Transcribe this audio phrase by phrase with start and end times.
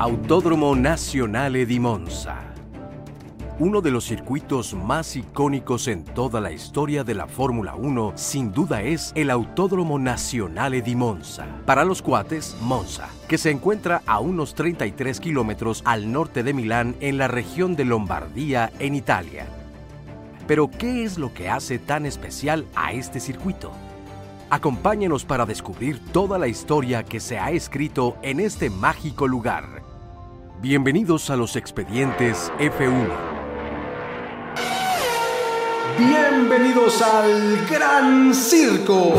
[0.00, 2.38] Autódromo Nazionale di Monza.
[3.58, 8.50] Uno de los circuitos más icónicos en toda la historia de la Fórmula 1 sin
[8.50, 11.44] duda es el Autódromo Nazionale di Monza.
[11.66, 16.96] Para los cuates, Monza, que se encuentra a unos 33 kilómetros al norte de Milán
[17.00, 19.48] en la región de Lombardía, en Italia.
[20.46, 23.70] Pero, ¿qué es lo que hace tan especial a este circuito?
[24.48, 29.89] Acompáñenos para descubrir toda la historia que se ha escrito en este mágico lugar.
[30.62, 33.08] Bienvenidos a los expedientes F1.
[35.96, 39.14] Bienvenidos al Gran Circo.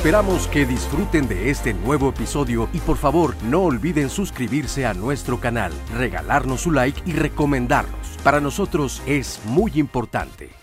[0.00, 5.40] Esperamos que disfruten de este nuevo episodio y por favor no olviden suscribirse a nuestro
[5.40, 8.16] canal, regalarnos su like y recomendarnos.
[8.24, 10.59] Para nosotros es muy importante.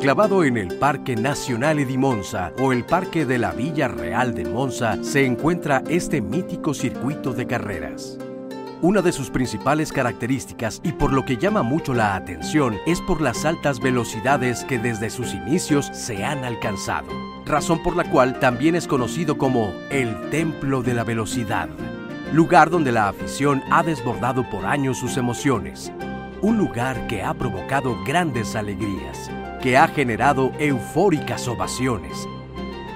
[0.00, 4.46] Enclavado en el Parque Nazionale di Monza o el Parque de la Villa Real de
[4.46, 8.16] Monza se encuentra este mítico circuito de carreras.
[8.80, 13.20] Una de sus principales características y por lo que llama mucho la atención es por
[13.20, 17.08] las altas velocidades que desde sus inicios se han alcanzado,
[17.44, 21.68] razón por la cual también es conocido como el Templo de la Velocidad,
[22.32, 25.92] lugar donde la afición ha desbordado por años sus emociones,
[26.40, 29.30] un lugar que ha provocado grandes alegrías
[29.62, 32.26] que ha generado eufóricas ovaciones,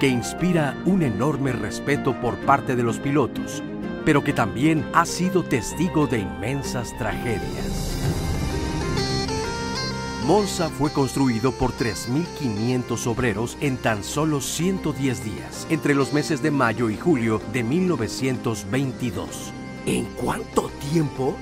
[0.00, 3.62] que inspira un enorme respeto por parte de los pilotos,
[4.04, 8.00] pero que también ha sido testigo de inmensas tragedias.
[10.26, 16.50] Monza fue construido por 3.500 obreros en tan solo 110 días, entre los meses de
[16.50, 19.52] mayo y julio de 1922.
[19.84, 21.36] ¿En cuánto tiempo?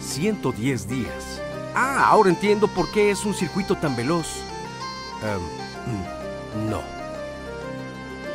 [0.00, 1.40] 110 días.
[1.76, 4.26] Ah, ahora entiendo por qué es un circuito tan veloz.
[5.22, 6.96] Um, no.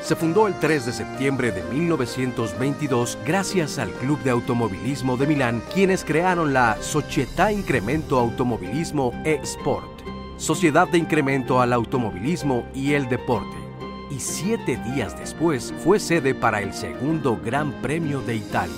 [0.01, 5.61] Se fundó el 3 de septiembre de 1922 gracias al Club de Automovilismo de Milán,
[5.73, 10.01] quienes crearon la Società Incremento Automovilismo e Sport,
[10.37, 13.55] Sociedad de Incremento al Automovilismo y el Deporte.
[14.09, 18.75] Y siete días después fue sede para el segundo Gran Premio de Italia.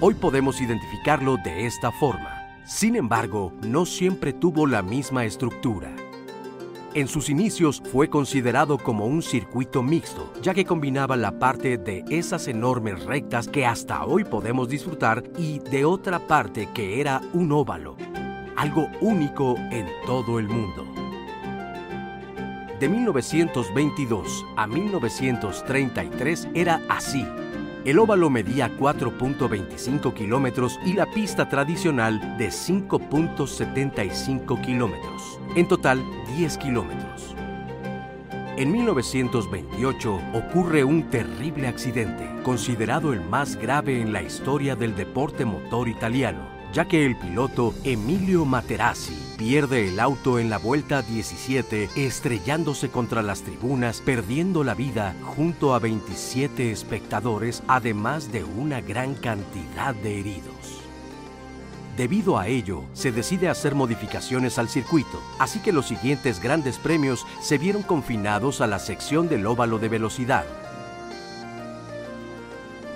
[0.00, 2.42] Hoy podemos identificarlo de esta forma.
[2.66, 5.94] Sin embargo, no siempre tuvo la misma estructura.
[6.94, 12.04] En sus inicios fue considerado como un circuito mixto, ya que combinaba la parte de
[12.08, 17.50] esas enormes rectas que hasta hoy podemos disfrutar y de otra parte que era un
[17.50, 17.96] óvalo,
[18.54, 20.86] algo único en todo el mundo.
[22.78, 27.26] De 1922 a 1933 era así.
[27.84, 35.40] El óvalo medía 4.25 kilómetros y la pista tradicional de 5.75 kilómetros.
[35.56, 36.02] En total,
[36.36, 37.36] 10 kilómetros.
[38.56, 45.44] En 1928 ocurre un terrible accidente, considerado el más grave en la historia del deporte
[45.44, 51.88] motor italiano ya que el piloto Emilio Materazzi pierde el auto en la vuelta 17
[51.94, 59.14] estrellándose contra las tribunas, perdiendo la vida junto a 27 espectadores, además de una gran
[59.14, 60.83] cantidad de heridos.
[61.96, 67.24] Debido a ello, se decide hacer modificaciones al circuito, así que los siguientes grandes premios
[67.40, 70.44] se vieron confinados a la sección del óvalo de velocidad,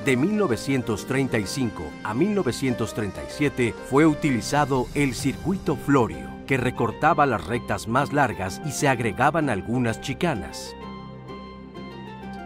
[0.08, 8.62] de 1935 a 1937 fue utilizado el circuito Florio, que recortaba las rectas más largas
[8.64, 10.74] y se agregaban algunas chicanas.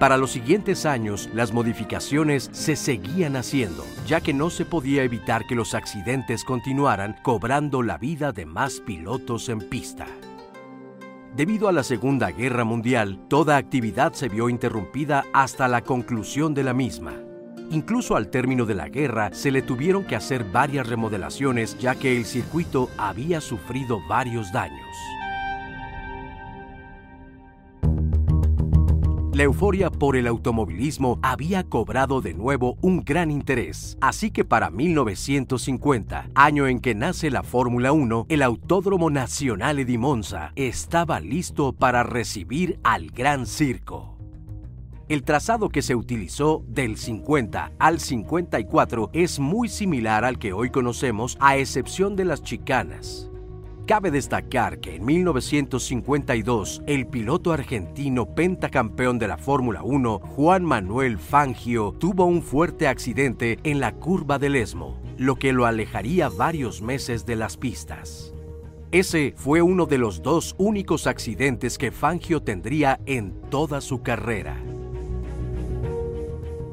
[0.03, 5.47] Para los siguientes años, las modificaciones se seguían haciendo, ya que no se podía evitar
[5.47, 10.09] que los accidentes continuaran cobrando la vida de más pilotos en pista.
[11.37, 16.65] Debido a la Segunda Guerra Mundial, toda actividad se vio interrumpida hasta la conclusión de
[16.65, 17.13] la misma.
[17.71, 22.17] Incluso al término de la guerra se le tuvieron que hacer varias remodelaciones ya que
[22.17, 24.97] el circuito había sufrido varios daños.
[29.33, 34.69] La euforia por el automovilismo había cobrado de nuevo un gran interés, así que para
[34.69, 41.73] 1950, año en que nace la Fórmula 1, el Autódromo Nazionale di Monza estaba listo
[41.73, 44.19] para recibir al Gran Circo.
[45.09, 50.69] El trazado que se utilizó del 50 al 54 es muy similar al que hoy
[50.69, 53.32] conocemos a excepción de las chicanas.
[53.87, 61.19] Cabe destacar que en 1952 el piloto argentino pentacampeón de la Fórmula 1, Juan Manuel
[61.19, 66.81] Fangio, tuvo un fuerte accidente en la curva del Esmo, lo que lo alejaría varios
[66.81, 68.33] meses de las pistas.
[68.93, 74.63] Ese fue uno de los dos únicos accidentes que Fangio tendría en toda su carrera.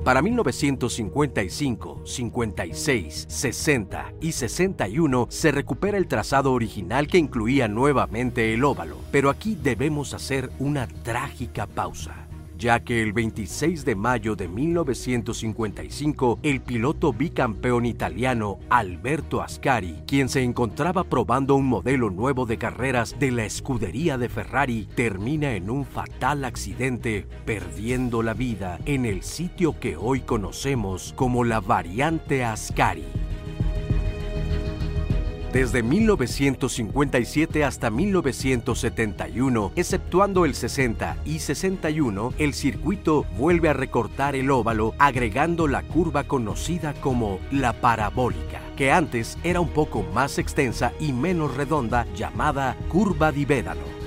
[0.10, 8.64] Para 1955, 56, 60 y 61 se recupera el trazado original que incluía nuevamente el
[8.64, 12.29] óvalo, pero aquí debemos hacer una trágica pausa
[12.60, 20.30] ya que el 26 de mayo de 1955 el piloto bicampeón italiano Alberto Ascari, quien
[20.30, 25.70] se encontraba probando un modelo nuevo de carreras de la escudería de Ferrari, termina en
[25.70, 32.44] un fatal accidente, perdiendo la vida en el sitio que hoy conocemos como la variante
[32.44, 33.06] Ascari.
[35.54, 44.52] Desde 1957 hasta 1971, exceptuando el 60 y 61, el circuito vuelve a recortar el
[44.52, 50.94] óvalo agregando la curva conocida como la parabólica, que antes era un poco más extensa
[51.00, 53.99] y menos redonda llamada curva di Védalo.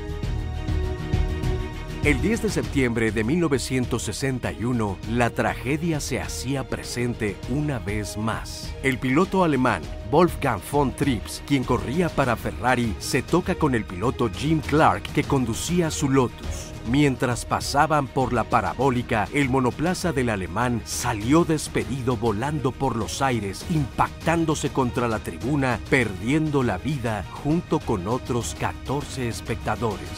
[2.05, 8.75] El 10 de septiembre de 1961, la tragedia se hacía presente una vez más.
[8.83, 14.29] El piloto alemán Wolfgang von Trips, quien corría para Ferrari, se toca con el piloto
[14.37, 16.73] Jim Clark que conducía su Lotus.
[16.91, 23.65] Mientras pasaban por la parabólica, el monoplaza del alemán salió despedido volando por los aires,
[23.71, 30.09] impactándose contra la tribuna, perdiendo la vida junto con otros 14 espectadores.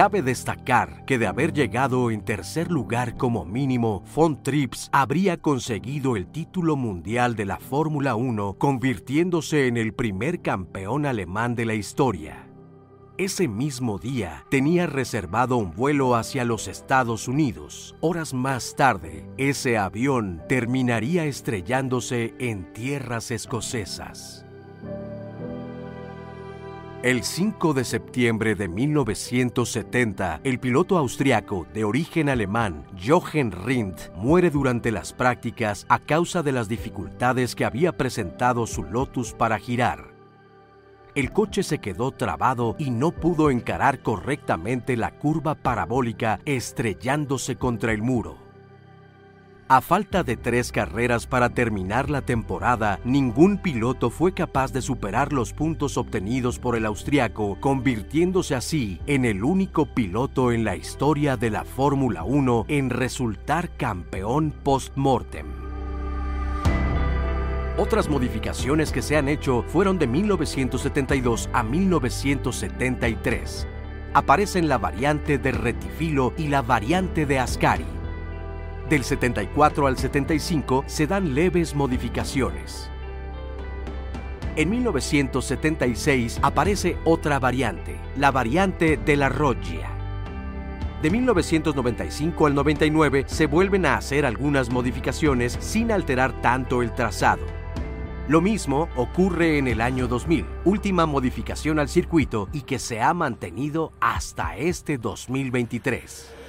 [0.00, 6.16] Cabe destacar que de haber llegado en tercer lugar como mínimo, Von Trips habría conseguido
[6.16, 11.74] el título mundial de la Fórmula 1, convirtiéndose en el primer campeón alemán de la
[11.74, 12.48] historia.
[13.18, 17.94] Ese mismo día tenía reservado un vuelo hacia los Estados Unidos.
[18.00, 24.46] Horas más tarde, ese avión terminaría estrellándose en tierras escocesas.
[27.02, 34.50] El 5 de septiembre de 1970, el piloto austriaco de origen alemán Jochen Rindt muere
[34.50, 40.12] durante las prácticas a causa de las dificultades que había presentado su Lotus para girar.
[41.14, 47.94] El coche se quedó trabado y no pudo encarar correctamente la curva parabólica estrellándose contra
[47.94, 48.49] el muro.
[49.72, 55.32] A falta de tres carreras para terminar la temporada, ningún piloto fue capaz de superar
[55.32, 61.36] los puntos obtenidos por el austriaco, convirtiéndose así en el único piloto en la historia
[61.36, 65.46] de la Fórmula 1 en resultar campeón post-mortem.
[67.78, 73.68] Otras modificaciones que se han hecho fueron de 1972 a 1973.
[74.14, 77.99] Aparecen la variante de retifilo y la variante de Ascari.
[78.90, 82.90] Del 74 al 75 se dan leves modificaciones.
[84.56, 89.88] En 1976 aparece otra variante, la variante de la Roggia.
[91.02, 97.46] De 1995 al 99 se vuelven a hacer algunas modificaciones sin alterar tanto el trazado.
[98.26, 103.14] Lo mismo ocurre en el año 2000, última modificación al circuito y que se ha
[103.14, 106.39] mantenido hasta este 2023.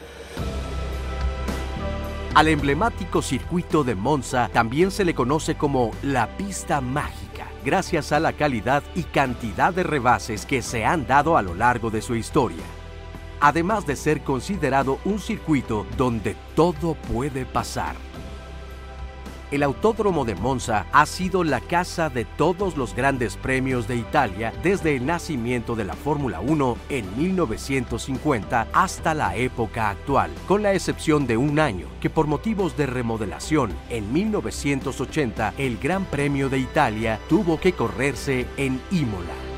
[2.33, 8.21] Al emblemático circuito de Monza también se le conoce como la pista mágica, gracias a
[8.21, 12.15] la calidad y cantidad de rebases que se han dado a lo largo de su
[12.15, 12.63] historia.
[13.41, 17.95] Además de ser considerado un circuito donde todo puede pasar
[19.51, 24.53] el Autódromo de Monza ha sido la casa de todos los grandes premios de Italia
[24.63, 30.74] desde el nacimiento de la Fórmula 1 en 1950 hasta la época actual, con la
[30.74, 36.60] excepción de un año que por motivos de remodelación en 1980 el Gran Premio de
[36.60, 39.50] Italia tuvo que correrse en Imola.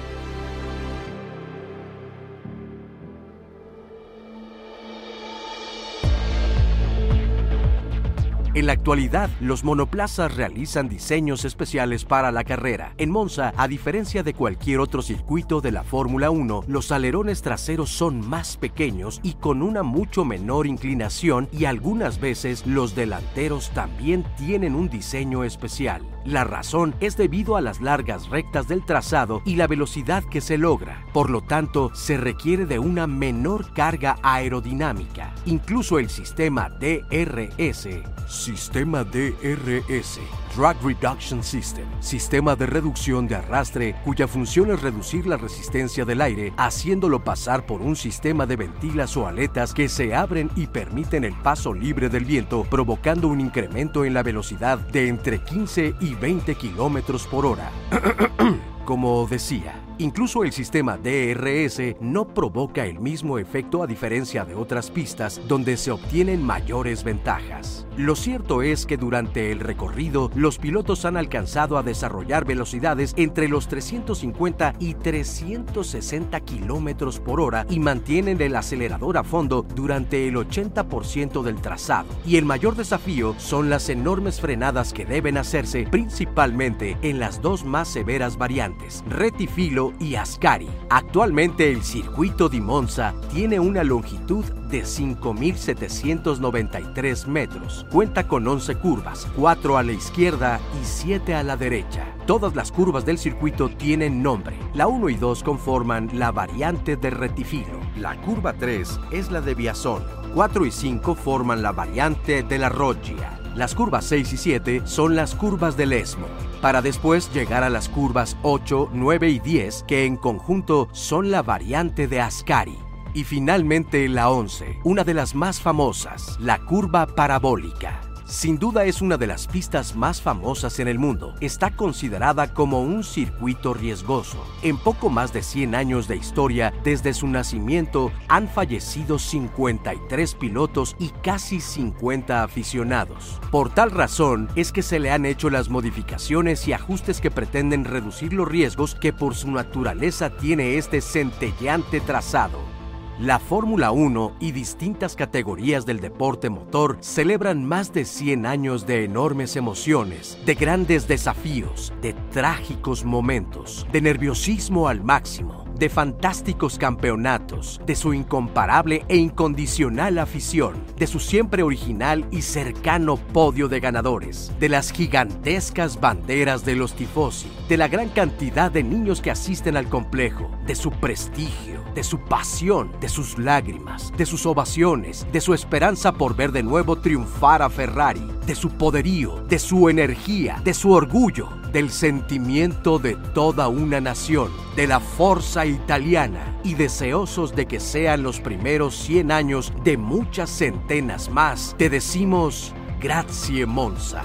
[8.55, 12.93] En la actualidad, los monoplazas realizan diseños especiales para la carrera.
[12.99, 17.89] En Monza, a diferencia de cualquier otro circuito de la Fórmula 1, los alerones traseros
[17.89, 24.23] son más pequeños y con una mucho menor inclinación y algunas veces los delanteros también
[24.37, 26.12] tienen un diseño especial.
[26.25, 30.57] La razón es debido a las largas rectas del trazado y la velocidad que se
[30.57, 31.05] logra.
[31.13, 35.33] Por lo tanto, se requiere de una menor carga aerodinámica.
[35.45, 37.89] Incluso el sistema DRS,
[38.27, 40.19] sistema DRS,
[40.55, 46.21] Drag Reduction System, sistema de reducción de arrastre cuya función es reducir la resistencia del
[46.21, 51.23] aire haciéndolo pasar por un sistema de ventilas o aletas que se abren y permiten
[51.23, 56.13] el paso libre del viento, provocando un incremento en la velocidad de entre 15 y
[56.13, 57.71] 20 kilómetros por hora.
[58.85, 64.89] Como decía, Incluso el sistema DRS no provoca el mismo efecto a diferencia de otras
[64.89, 67.85] pistas donde se obtienen mayores ventajas.
[67.95, 73.47] Lo cierto es que durante el recorrido los pilotos han alcanzado a desarrollar velocidades entre
[73.47, 80.35] los 350 y 360 kilómetros por hora y mantienen el acelerador a fondo durante el
[80.35, 82.07] 80% del trazado.
[82.25, 87.63] Y el mayor desafío son las enormes frenadas que deben hacerse principalmente en las dos
[87.63, 90.69] más severas variantes, retifilo y Ascari.
[90.89, 97.85] Actualmente el circuito di Monza tiene una longitud de 5.793 metros.
[97.91, 102.15] Cuenta con 11 curvas, 4 a la izquierda y 7 a la derecha.
[102.25, 104.57] Todas las curvas del circuito tienen nombre.
[104.73, 107.81] La 1 y 2 conforman la variante de retifilo.
[107.97, 110.05] La curva 3 es la de Biasón.
[110.33, 113.42] 4 y 5 forman la variante de la Roggia.
[113.55, 116.25] Las curvas 6 y 7 son las curvas del ESMO,
[116.59, 121.43] para después llegar a las curvas 8, 9 y 10, que en conjunto son la
[121.43, 122.77] variante de Ascari.
[123.13, 128.12] Y finalmente la 11, una de las más famosas, la curva parabólica.
[128.33, 131.35] Sin duda es una de las pistas más famosas en el mundo.
[131.39, 134.43] Está considerada como un circuito riesgoso.
[134.63, 140.95] En poco más de 100 años de historia, desde su nacimiento, han fallecido 53 pilotos
[140.97, 143.39] y casi 50 aficionados.
[143.51, 147.85] Por tal razón es que se le han hecho las modificaciones y ajustes que pretenden
[147.85, 152.72] reducir los riesgos que por su naturaleza tiene este centelleante trazado.
[153.19, 159.03] La Fórmula 1 y distintas categorías del deporte motor celebran más de 100 años de
[159.03, 167.81] enormes emociones, de grandes desafíos, de trágicos momentos, de nerviosismo al máximo de fantásticos campeonatos,
[167.85, 174.51] de su incomparable e incondicional afición, de su siempre original y cercano podio de ganadores,
[174.59, 179.77] de las gigantescas banderas de los tifosi, de la gran cantidad de niños que asisten
[179.77, 185.41] al complejo, de su prestigio, de su pasión, de sus lágrimas, de sus ovaciones, de
[185.41, 190.61] su esperanza por ver de nuevo triunfar a Ferrari, de su poderío, de su energía,
[190.63, 197.55] de su orgullo, del sentimiento de toda una nación, de la fuerza italiana y deseosos
[197.55, 204.21] de que sean los primeros 100 años de muchas centenas más, te decimos grazie Monza,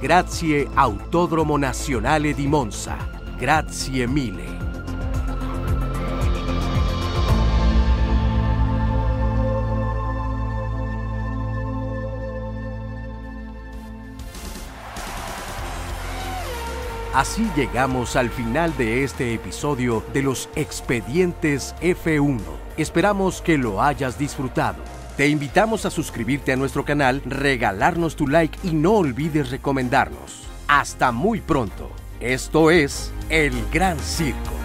[0.00, 2.96] grazie Autódromo Nazionale di Monza,
[3.38, 4.61] grazie mille.
[17.14, 22.40] Así llegamos al final de este episodio de los expedientes F1.
[22.78, 24.78] Esperamos que lo hayas disfrutado.
[25.18, 30.48] Te invitamos a suscribirte a nuestro canal, regalarnos tu like y no olvides recomendarnos.
[30.68, 31.90] Hasta muy pronto.
[32.18, 34.61] Esto es El Gran Circo.